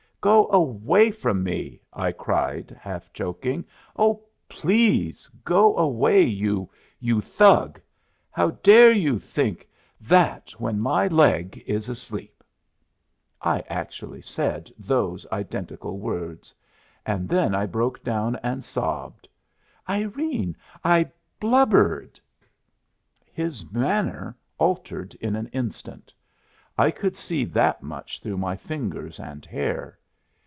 "Go 0.23 0.45
away 0.51 1.09
from 1.09 1.41
me," 1.41 1.81
I 1.91 2.11
cried, 2.11 2.77
half 2.79 3.11
choking. 3.11 3.65
"O 3.95 4.23
please 4.47 5.27
go 5.43 5.75
away, 5.75 6.21
you 6.21 6.69
you 6.99 7.21
Thug! 7.21 7.81
How 8.29 8.51
dare 8.61 8.91
you 8.91 9.17
think 9.17 9.67
that 9.99 10.51
when 10.61 10.79
my 10.79 11.07
leg 11.07 11.57
is 11.65 11.89
asleep?" 11.89 12.43
I 13.41 13.61
actually 13.67 14.21
said 14.21 14.71
those 14.77 15.25
identical 15.31 15.97
words! 15.97 16.53
And 17.03 17.27
then 17.27 17.55
I 17.55 17.65
broke 17.65 18.03
down 18.03 18.35
and 18.43 18.63
sobbed. 18.63 19.27
Irene, 19.89 20.55
I 20.83 21.09
blubbered! 21.39 22.19
His 23.25 23.71
manner 23.71 24.37
altered 24.59 25.15
in 25.15 25.35
an 25.35 25.47
instant 25.47 26.13
I 26.77 26.91
could 26.91 27.15
see 27.15 27.43
that 27.45 27.81
much 27.81 28.19
through 28.21 28.37
my 28.37 28.55
fingers 28.55 29.19
and 29.19 29.43
hair. 29.47 29.97